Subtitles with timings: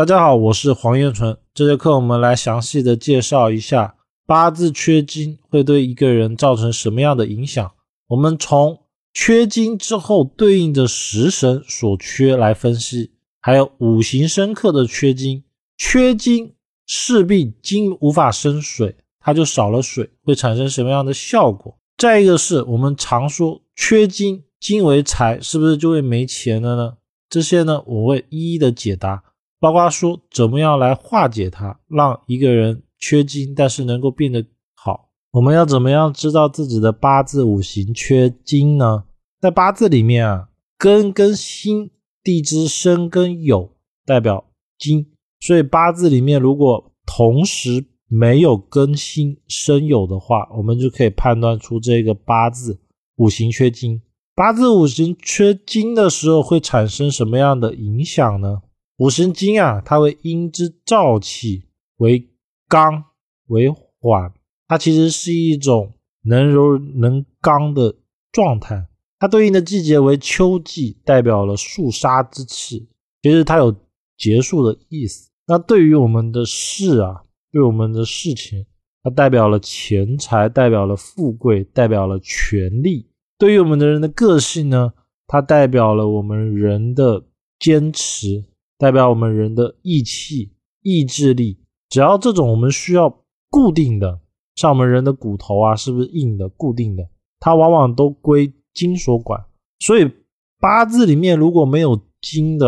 [0.00, 1.36] 大家好，我是黄彦纯。
[1.52, 7.70] 这节课我们来详细的介绍一下八字缺金会对一个人造成什么样的影响。
[8.08, 8.78] 我们从
[9.12, 13.10] 缺金之后对应的食神所缺来分析，
[13.42, 15.44] 还有五行生克的缺金，
[15.76, 16.54] 缺金
[16.86, 21.76] 势必金无法生水，它就少了水，会产生什么样的效果？
[21.98, 26.94] 再一个是我们常说缺金，金为财，是不是就会没钱了呢？
[27.28, 29.24] 这些呢，我会一一的解答。
[29.60, 34.44] 包括说怎么样来化解它，让一个人缺金，但是能够变得
[34.74, 35.10] 好。
[35.32, 39.04] 我们要怎么样知道自己的八字五行缺金呢？
[39.40, 41.90] 在八字里面啊，根跟辛，
[42.22, 43.70] 地支申跟酉
[44.04, 44.44] 代表
[44.78, 45.06] 金，
[45.38, 52.80] 所以八字里面如果同时没有根辛申酉的话，我们就可以判断出这个八字
[53.16, 54.00] 五行缺金。
[54.34, 58.62] 八字五行缺金的时候会产生什么样的影响呢？
[59.00, 61.64] 五行金啊，它为阴之燥气，
[61.96, 62.28] 为
[62.68, 63.02] 刚
[63.46, 64.30] 为缓，
[64.68, 67.96] 它其实是一种能柔能刚的
[68.30, 68.88] 状态。
[69.18, 72.90] 它对应的季节为秋季，代表了肃杀之气，
[73.22, 73.74] 其实它有
[74.18, 75.30] 结束的意思。
[75.46, 78.66] 那对于我们的事啊，对我们的事情，
[79.02, 83.08] 它代表了钱财，代表了富贵，代表了权力。
[83.38, 84.92] 对于我们的人的个性呢，
[85.26, 87.24] 它代表了我们人的
[87.58, 88.44] 坚持。
[88.80, 91.58] 代表我们人的意气、意志力，
[91.90, 93.14] 只要这种我们需要
[93.50, 94.20] 固定的，
[94.54, 97.06] 像我们人的骨头啊，是不是硬的、固定的？
[97.38, 99.38] 它往往都归金所管。
[99.80, 100.10] 所以
[100.58, 102.66] 八字里面如果没有金的，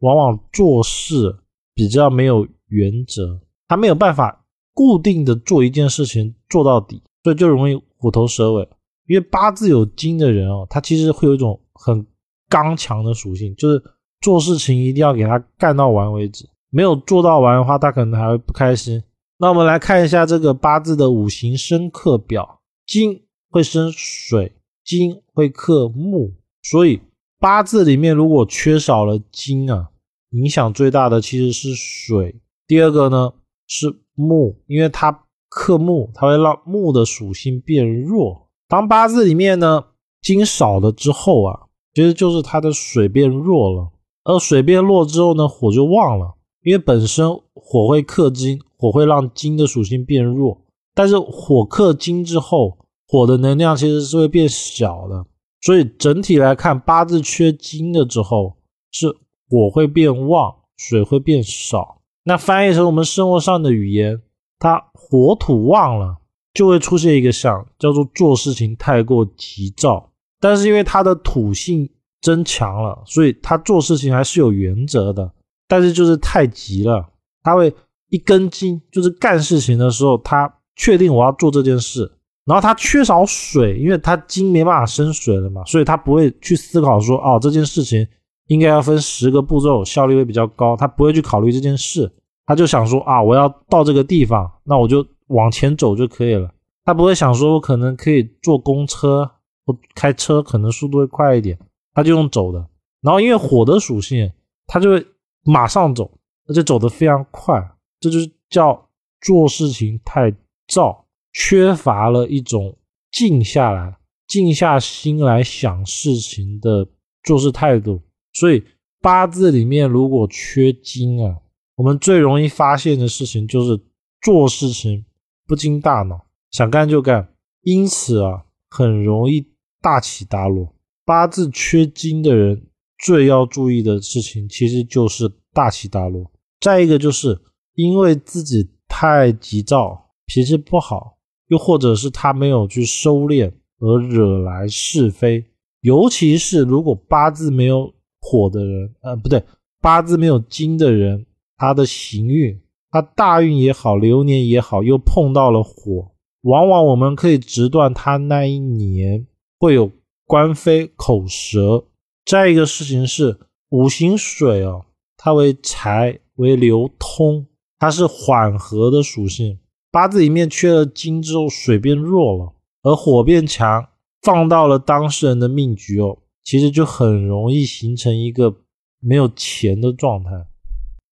[0.00, 1.36] 往往做事
[1.72, 8.68] 比较没有原则，他没有办法固定的做一件事情做到底，所以就容易虎头蛇尾。
[9.06, 12.04] 因为八字有金的人哦，他其实会有一种很
[12.48, 13.80] 刚强的属性，就是。
[14.24, 19.02] 做事情一定要给他干到完为止，没有做到完的话，他可能还会不开心。
[19.36, 24.52] 那我们来看一下这个八字的五行生克表，金会生水，
[24.82, 26.32] 金会克木，
[26.62, 27.02] 所以
[27.38, 29.90] 八字里面如果缺少了金啊，
[30.30, 32.40] 影响最大的其实是水。
[32.66, 33.30] 第二个呢
[33.66, 38.48] 是木，因为它克木，它会让木的属性变弱。
[38.68, 39.84] 当八字里面呢
[40.22, 41.60] 金少了之后啊，
[41.92, 43.90] 其实就是它的水变弱了。
[44.24, 50.62] 而水变弱之后呢，火就旺了，因为本身火会克金，火会让金的属性变弱。
[50.94, 55.26] 但是火克金之后，火的能量其实是会变小的。
[55.60, 58.56] 所以整体来看，八字缺金了之后，
[58.90, 59.08] 是
[59.50, 62.00] 火会变旺，水会变少。
[62.24, 64.22] 那翻译成我们生活上的语言，
[64.58, 66.16] 它火土旺了，
[66.54, 70.10] 就会出现一个象，叫做做事情太过急躁。
[70.40, 71.90] 但是因为它的土性。
[72.24, 75.30] 增强了，所以他做事情还是有原则的，
[75.68, 77.06] 但是就是太急了，
[77.42, 77.70] 他会
[78.08, 82.10] 一根筋，就是干事情的时候，他确定我要做这件事，
[82.46, 88.06] 然后他缺少水，因为他筋没办法生水了嘛，所以他不会去思考说，哦，这件事情
[88.46, 92.10] 应该要分十个步骤，效率会比较高，他不会去考虑这件事，
[92.46, 96.50] 他就想说，啊，我要到这个地方，那我就往前走就可以了，
[96.86, 99.30] 他不会想说我可能可以坐公车
[99.66, 101.58] 或开车，可能速度会快一点。
[101.94, 102.58] 他就用走的，
[103.00, 104.30] 然后因为火的属性，
[104.66, 105.06] 他就会
[105.44, 106.10] 马上走，
[106.48, 107.62] 而且走得非常快，
[108.00, 108.90] 这就是叫
[109.20, 110.34] 做事情太
[110.66, 112.76] 躁，缺乏了一种
[113.12, 113.96] 静下来、
[114.26, 116.86] 静下心来想事情的
[117.22, 118.02] 做事态度。
[118.32, 118.62] 所以
[119.00, 121.38] 八字里面如果缺金啊，
[121.76, 123.80] 我们最容易发现的事情就是
[124.20, 125.04] 做事情
[125.46, 127.32] 不经大脑，想干就干，
[127.62, 129.46] 因此啊，很容易
[129.80, 130.73] 大起大落。
[131.04, 132.62] 八字缺金的人
[132.98, 136.30] 最要注意的事情，其实就是大起大落。
[136.60, 137.38] 再一个，就是
[137.74, 145.44] 因为自己太急躁，脾气不好，又或者是他没有去收敛，而惹来是非。
[145.82, 149.42] 尤其是如果八字没有火的人，呃，不对，
[149.82, 151.26] 八字没有金的人，
[151.58, 152.58] 他的行运，
[152.90, 156.12] 他大运也好，流年也好，又碰到了火，
[156.44, 159.26] 往往我们可以直断他那一年
[159.58, 159.90] 会有。
[160.26, 161.84] 官非口舌，
[162.24, 163.38] 再一个事情是
[163.70, 164.86] 五行水哦，
[165.16, 167.46] 它为财为流通，
[167.78, 169.58] 它是缓和的属性。
[169.90, 173.86] 八字里面缺了金之后，水变弱了，而火变强，
[174.22, 178.56] 放到了当事人的命局哦，其实就很容易形成一个
[179.00, 180.30] 没有钱的状态。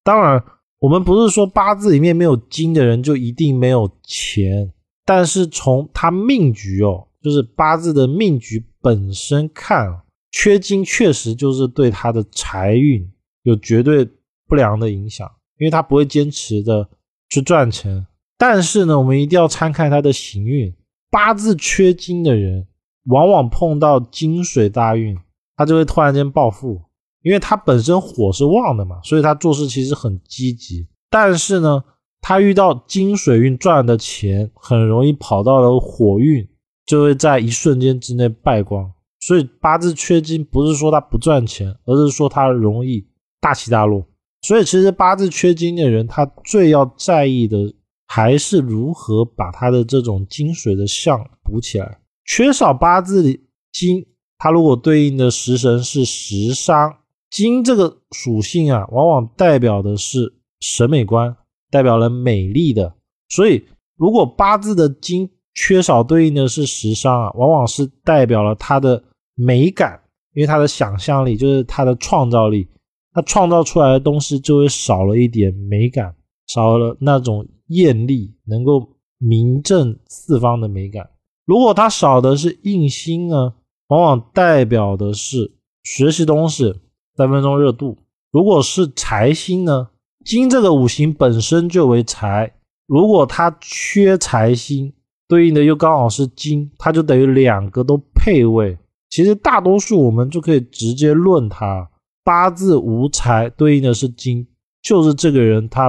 [0.02, 0.42] 当然，
[0.80, 4.72] 我们不是说八字里面没有金的人就一定没有钱，
[5.04, 8.64] 但是从他命局哦，就是八字的命局。
[8.82, 13.08] 本身看缺金确实就是对他的财运
[13.42, 14.06] 有绝对
[14.48, 16.88] 不良的影响，因为他不会坚持的
[17.30, 18.06] 去赚钱。
[18.36, 20.74] 但是呢，我们一定要参看他的行运。
[21.10, 22.66] 八字缺金的人，
[23.04, 25.16] 往往碰到金水大运，
[25.56, 26.80] 他就会突然间暴富，
[27.22, 30.88] 因为他本身火是旺的嘛，所以他做事其实很积极。
[31.10, 31.84] 但是呢，
[32.22, 36.48] 他遇到金水运赚的钱，很容易跑到了火运，
[36.86, 38.92] 就会在一瞬间之内败光。
[39.20, 43.06] 所以八字缺金不是说它不赚钱，而是说它容易
[43.40, 44.06] 大起大落。
[44.42, 47.72] 所以其实八字缺金的人，他最要在意的
[48.08, 52.00] 还是如何把他的这种金水的相补起来。
[52.24, 54.04] 缺少八字里金，
[54.38, 56.96] 它如果对应的食神是食伤，
[57.30, 61.36] 金这个属性啊，往往代表的是审美观，
[61.70, 62.92] 代表了美丽的。
[63.28, 63.64] 所以
[63.96, 69.02] 如果八字的金缺少对应的是时尚啊，往往是代表了他的。
[69.34, 69.98] 美感，
[70.34, 72.68] 因为他的想象力就是他的创造力，
[73.14, 76.14] 他创造出来的东西就会少了一点美感，
[76.48, 81.08] 少了那种艳丽，能够名震四方的美感。
[81.46, 83.54] 如果他少的是印星呢，
[83.88, 85.50] 往往代表的是
[85.82, 86.74] 学习东西
[87.16, 87.96] 三分钟热度。
[88.30, 89.88] 如果是财星呢，
[90.26, 92.52] 金这个五行本身就为财，
[92.86, 94.92] 如果他缺财星，
[95.32, 98.76] 对应的又刚好是金，它就等于两个都配位。
[99.08, 101.88] 其实大多数我们就可以直接论他
[102.22, 104.46] 八字无财，对应的是金，
[104.82, 105.88] 就是这个人他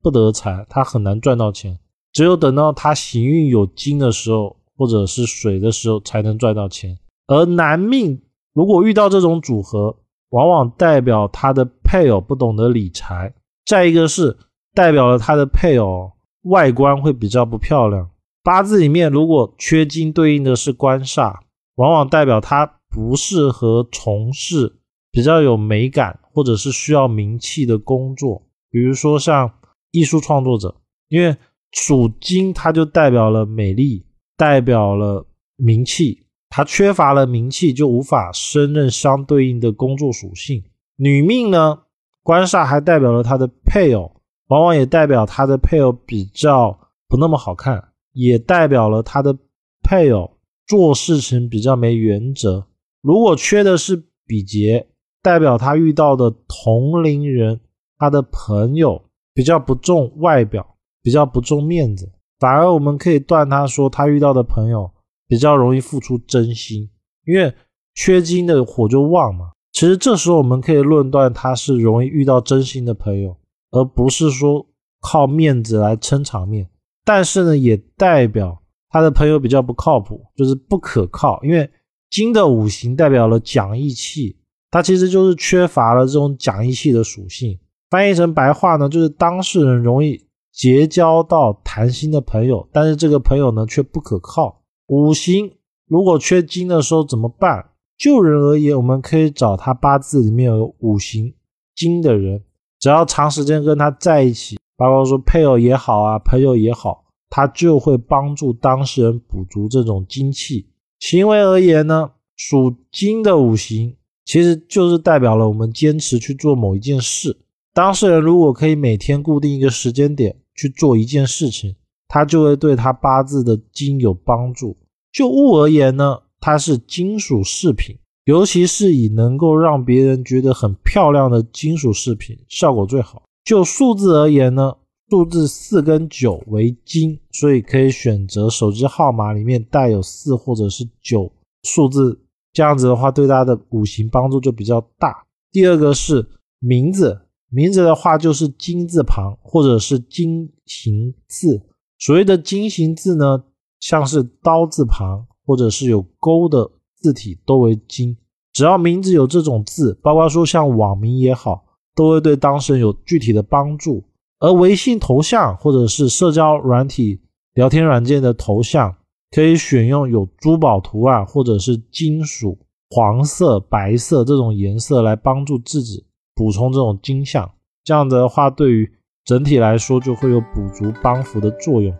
[0.00, 1.76] 不得财，他很难赚到钱。
[2.12, 6.96] 只有等到他行运有金的时候，或者是水的时候，才能赚到钱。
[7.26, 9.96] 而男命如果遇到这种组合，
[10.30, 13.34] 往往代表他的配偶不懂得理财，
[13.66, 14.36] 再一个是
[14.72, 16.12] 代表了他的配偶
[16.42, 18.08] 外观会比较不漂亮。
[18.44, 21.34] 八字里面如果缺金，对应的是官煞。
[21.76, 24.76] 往往代表他不适合从事
[25.10, 29.50] 比较有美感或者是需要名气的工作，比如说像
[29.90, 30.76] 艺术创作者，
[31.08, 31.36] 因为
[31.72, 34.06] 属金，它就代表了美丽，
[34.36, 35.26] 代表了
[35.56, 40.62] 名气，它缺乏了名气，就无法胜任相对应的工作属性。
[40.96, 41.80] 女命呢，
[42.22, 49.36] 官煞还代表了她的配偶，往往也代表她的配偶比较不那么好看，也代表了他的
[49.82, 50.30] 配偶。
[50.66, 52.64] 做事情比较没原则，
[53.02, 54.86] 如果缺的是比劫，
[55.20, 57.60] 代表他遇到的同龄人，
[57.98, 59.02] 他的朋友
[59.34, 60.66] 比较不重外表，
[61.02, 64.90] 比较不重面子，反而我们可以断他说他遇到的朋友
[65.28, 66.88] 比较容易付出真心，
[67.26, 67.52] 因为
[67.94, 69.50] 缺金的火就旺嘛。
[69.70, 73.36] 其实这时候我们可以论断他是容易遇到真心的朋友，
[73.70, 74.66] 而不是说
[75.02, 76.70] 靠面子来撑场面。
[77.04, 78.60] 但是呢，也代表。
[78.90, 81.68] 他的朋友比较不靠谱，就是不可靠，因为
[82.10, 84.36] 金的五行代表了讲义气，
[84.70, 87.58] 他其实就是缺乏了这种讲义气的属性。
[87.90, 94.62] 翻译成白话呢，就是当事人容易结交到谈心的朋友，但是这个朋友呢却不可靠。
[94.86, 95.50] 五行
[95.88, 97.70] 如果缺金的时候怎么办？
[97.98, 101.34] 就人而言，我们可以找他八字里面有五行
[101.74, 102.40] 金的人，
[102.78, 107.04] 只要长时间跟他在一起，包括说配偶也好啊，朋友也好。
[107.30, 110.68] 它就会帮助当事人补足这种精气。
[111.00, 117.36] 行为而言呢，属金的五行其实就是代表了我们坚持去做某一件事。
[117.72, 121.74] 当事人如果可以每天固定一个时间点去做一件事情，
[122.06, 124.76] 他就会对他八字的金有帮助。
[125.12, 133.24] 就物而言呢，它是金属饰品，尤其是以能够让别人觉得很漂亮的金属饰品效果最好。
[133.44, 134.76] 就数字而言呢。
[135.10, 141.30] 数字四跟九为金，所以可以选择手机号码里面带有四或者是九
[141.62, 142.18] 数字，
[142.52, 145.24] 这样子的话对他的五行帮助就比较大。
[145.52, 146.26] 第二个是
[146.58, 147.20] 名字，
[147.50, 151.62] 名字的话就是金字旁或者是金形字。
[151.98, 153.44] 所谓的金形字呢，
[153.78, 158.16] 像是刀字旁或者是有勾的字体都为金。
[158.52, 161.63] 只要名字有这种字，包括说像网名也好，
[161.94, 164.04] 都会对当事人有具体的帮助。
[164.40, 167.20] 而微信头像或者是社交软体
[167.54, 168.94] 聊天软件的头像，
[169.30, 172.58] 可以选用有珠宝图案或者是金属、
[172.90, 177.50] 黄色、白色这种颜色来帮助自己补充这种金像。
[177.84, 178.90] 这样的话，对于
[179.24, 181.94] 整体来说就会有补足帮扶的作用。